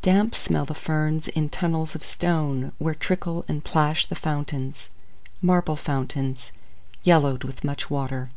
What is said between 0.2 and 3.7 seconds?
smell the ferns in tunnels of stone, Where trickle and